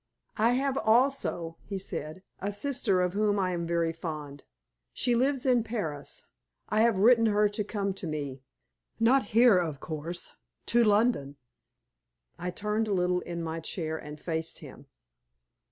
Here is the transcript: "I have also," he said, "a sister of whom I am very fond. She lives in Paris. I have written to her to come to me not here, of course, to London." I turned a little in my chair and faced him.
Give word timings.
"I 0.39 0.53
have 0.53 0.79
also," 0.79 1.57
he 1.63 1.77
said, 1.77 2.23
"a 2.39 2.51
sister 2.51 3.01
of 3.01 3.13
whom 3.13 3.37
I 3.37 3.51
am 3.51 3.67
very 3.67 3.93
fond. 3.93 4.45
She 4.93 5.13
lives 5.13 5.45
in 5.45 5.63
Paris. 5.63 6.25
I 6.69 6.81
have 6.81 6.97
written 6.97 7.25
to 7.25 7.31
her 7.33 7.47
to 7.49 7.63
come 7.63 7.93
to 7.93 8.07
me 8.07 8.41
not 8.99 9.25
here, 9.25 9.59
of 9.59 9.79
course, 9.79 10.37
to 10.65 10.83
London." 10.83 11.35
I 12.39 12.49
turned 12.49 12.87
a 12.87 12.93
little 12.93 13.19
in 13.19 13.43
my 13.43 13.59
chair 13.59 13.95
and 13.95 14.19
faced 14.19 14.57
him. 14.57 14.87